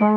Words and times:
Letter? 0.00 0.12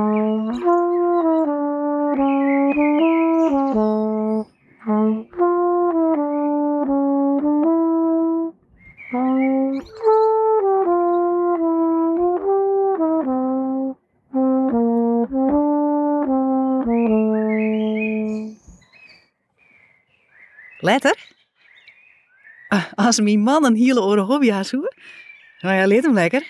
Ah, 22.68 22.84
Als 22.96 23.20
mijn 23.20 23.40
man 23.40 23.66
een 23.66 23.76
hele 23.76 24.02
oren 24.02 24.24
hobby 24.24 24.50
had. 24.50 24.72
Nou 24.72 25.76
ja, 25.76 25.86
leert 25.86 26.04
hem 26.04 26.14
lekker. 26.14 26.48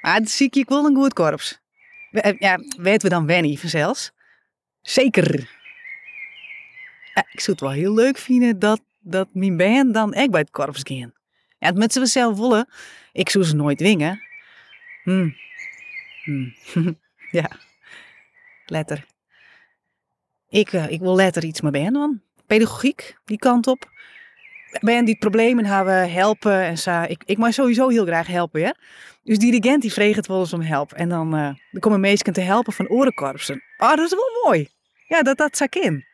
Maar 0.00 0.18
dat 0.18 0.28
zie 0.30 0.48
ik 0.50 0.68
wel 0.68 0.84
een 0.84 0.94
goed 0.94 1.12
korps. 1.12 1.61
Eh, 2.12 2.38
Ja, 2.38 2.58
weten 2.76 3.08
we 3.08 3.14
dan 3.14 3.26
Wenny 3.26 3.56
vanzelfs? 3.56 4.12
Zeker. 4.80 5.50
Ja, 7.14 7.26
ik 7.32 7.40
zou 7.40 7.52
het 7.52 7.60
wel 7.60 7.70
heel 7.70 7.94
leuk 7.94 8.18
vinden 8.18 8.58
dat, 8.58 8.80
dat 9.00 9.28
mijn 9.32 9.56
band 9.56 9.94
dan 9.94 10.12
echt 10.12 10.30
bij 10.30 10.40
het 10.40 10.50
korps 10.50 10.80
gaan. 10.84 11.12
Ja, 11.58 11.66
het 11.66 11.76
met 11.76 11.92
ze 11.92 12.06
zelf 12.06 12.38
willen. 12.38 12.68
Ik 13.12 13.28
zou 13.28 13.44
ze 13.44 13.54
nooit 13.56 13.78
dwingen. 13.78 14.20
Hm. 15.02 15.30
Hm. 16.24 16.48
ja. 17.30 17.50
Letter. 18.66 19.04
Ik, 20.48 20.72
eh, 20.72 20.90
ik 20.90 21.00
wil 21.00 21.14
letter 21.14 21.44
iets 21.44 21.60
met 21.60 21.72
band 21.72 21.92
doen. 21.94 22.22
Pedagogiek, 22.46 23.16
die 23.24 23.38
kant 23.38 23.66
op. 23.66 23.90
Ben 24.80 25.04
die 25.04 25.18
problemen 25.18 25.64
hebben 25.64 26.12
helpen 26.12 26.62
en 26.62 26.78
zo. 26.78 27.02
Ik, 27.02 27.22
ik 27.24 27.38
mag 27.38 27.52
sowieso 27.52 27.88
heel 27.88 28.04
graag 28.04 28.26
helpen, 28.26 28.60
ja. 28.60 28.74
Dus 29.22 29.38
dirigent 29.38 29.82
die 29.82 29.92
vreegt 29.92 30.16
het 30.16 30.26
wel 30.26 30.40
eens 30.40 30.52
om 30.52 30.60
help. 30.60 30.92
En 30.92 31.08
dan, 31.08 31.30
dan 31.30 31.80
komen 31.80 32.00
mensen 32.00 32.32
te 32.32 32.40
helpen 32.40 32.72
van 32.72 32.88
orenkorpsen. 32.88 33.62
Oh, 33.78 33.88
dat 33.88 33.98
is 33.98 34.10
wel 34.10 34.42
mooi. 34.44 34.68
Ja, 35.06 35.22
dat, 35.22 35.36
dat 35.36 35.56
zak 35.56 35.74
in. 35.74 36.04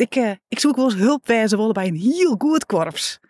Ik, 0.00 0.16
eh, 0.16 0.30
ik 0.48 0.58
zoek 0.58 0.76
wel 0.76 0.84
eens 0.84 0.94
hulp 0.94 1.22
bij 1.24 1.48
bij 1.72 1.86
een 1.86 1.96
heel 1.96 2.34
goed 2.38 2.66
korps. 2.66 3.20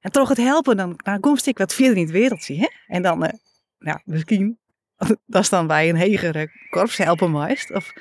En 0.00 0.10
toch 0.10 0.28
het 0.28 0.38
helpen, 0.38 0.76
dan, 0.76 1.20
kom 1.20 1.36
ik 1.44 1.58
wat 1.58 1.74
verder 1.74 1.96
in 1.96 2.02
het 2.02 2.12
wereldje, 2.12 2.56
hè. 2.56 2.68
En 2.86 3.02
dan, 3.02 3.24
eh, 3.24 3.38
nou, 3.78 4.00
misschien, 4.04 4.58
dat 5.26 5.42
is 5.42 5.48
dan 5.48 5.66
bij 5.66 5.88
een 5.88 5.96
hegere 5.96 6.50
korps 6.70 6.96
helpen 6.96 7.30
meest. 7.30 7.72
Of, 7.72 7.92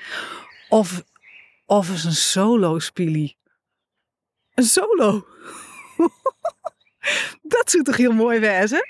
of, 0.69 1.03
of 1.65 1.89
een 1.89 2.11
solo 2.11 2.79
spielie. 2.79 3.37
Een 4.53 4.63
solo. 4.63 5.25
dat 7.55 7.71
zou 7.71 7.83
toch 7.83 7.97
heel 7.97 8.13
mooi 8.13 8.39
wezen? 8.39 8.87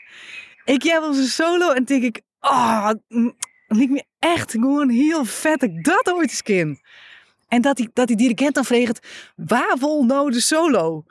Ik 0.66 0.84
heb 0.84 1.04
een 1.04 1.14
solo 1.14 1.72
en 1.72 1.84
denk 1.84 2.03
ik, 2.03 2.22
ah, 2.40 2.92
oh, 3.09 3.30
lijkt 3.68 3.92
me 3.92 4.03
echt 4.20 4.52
gewoon 4.52 4.90
heel 4.90 5.26
vet 5.26 5.59
dat 5.59 5.70
ik 5.70 5.84
dat 5.84 6.12
ooit 6.14 6.30
eens 6.30 6.42
ken. 6.42 6.80
En 7.48 7.62
dat 7.62 7.78
die, 7.78 7.90
dat 7.94 8.08
die 8.08 8.16
dirigent 8.16 8.56
dan 8.56 8.66
vreegt, 8.66 9.08
waar 9.36 9.78
wil 9.80 10.03
nou 10.03 10.31
de 10.31 10.40
solo? 10.40 11.03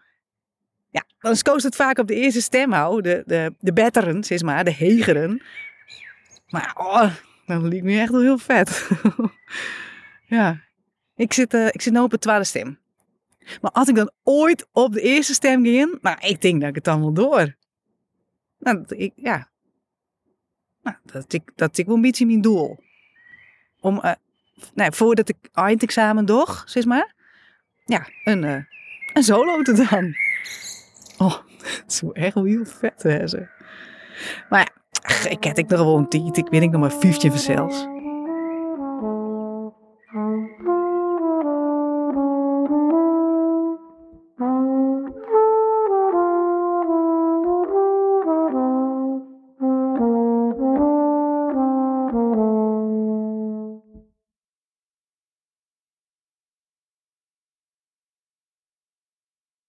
Ja, 0.90 1.04
dan 1.18 1.36
koos 1.42 1.62
het 1.62 1.76
vaak 1.76 1.98
op 1.98 2.06
de 2.06 2.14
eerste 2.14 2.42
stem 2.42 2.70
de, 2.70 3.22
de, 3.26 3.54
de 3.58 3.72
betteren, 3.72 4.24
zeg 4.24 4.42
maar, 4.42 4.64
de 4.64 4.74
hegeren. 4.74 5.42
Maar 6.48 6.72
oh, 6.76 7.10
dat 7.46 7.62
lijkt 7.62 7.84
me 7.84 8.00
echt 8.00 8.10
wel 8.10 8.20
heel 8.20 8.38
vet. 8.38 8.88
ja, 10.36 10.60
ik 11.16 11.32
zit, 11.32 11.54
eh, 11.54 11.66
ik 11.66 11.82
zit 11.82 11.92
nu 11.92 11.98
op 11.98 12.10
de 12.10 12.18
tweede 12.18 12.44
stem. 12.44 12.78
Maar 13.60 13.70
als 13.70 13.88
ik 13.88 13.94
dan 13.94 14.12
ooit 14.22 14.69
op 14.72 14.92
de 14.92 15.00
eerste 15.00 15.34
stem 15.34 15.64
ging, 15.64 15.98
nou, 16.00 16.16
ik 16.20 16.41
denk 16.41 16.60
dat 16.60 16.69
ik 16.69 16.74
het 16.74 16.84
dan 16.84 17.00
wel 17.00 17.12
door. 17.12 17.56
Nou, 18.58 18.78
dat 18.78 18.92
ik, 18.98 19.12
ja. 19.16 19.48
Nou, 20.82 20.97
dat 21.05 21.32
ik, 21.32 21.52
dat 21.55 21.78
ik 21.78 21.87
wel 21.87 21.94
een 21.94 22.00
beetje 22.00 22.26
mijn 22.26 22.41
doel. 22.41 22.78
Om, 23.81 24.00
eh, 24.00 24.12
nou, 24.75 24.94
voordat 24.94 25.28
ik 25.28 25.37
eindexamen 25.53 26.25
doch, 26.25 26.62
zeg 26.66 26.84
maar. 26.84 27.14
Ja, 27.84 28.09
een, 28.25 28.44
eh, 28.44 28.64
een 29.12 29.22
solo 29.22 29.62
te 29.62 29.72
doen. 29.72 30.16
Oh, 31.19 31.38
dat 31.59 31.84
is 31.87 32.00
wel 32.00 32.14
echt 32.14 32.34
wel 32.34 32.44
heel 32.44 32.64
vet, 32.64 33.03
hè, 33.03 33.26
ze. 33.26 33.48
Maar 34.48 34.60
ja, 34.60 35.31
ik 35.31 35.44
heb 35.44 35.59
ik 35.59 35.69
nog 35.69 36.09
tijd. 36.09 36.37
Ik 36.37 36.48
ben 36.48 36.62
ik 36.62 36.70
nog 36.70 36.81
maar 36.81 36.93
15 36.93 37.38
zelfs. 37.38 37.87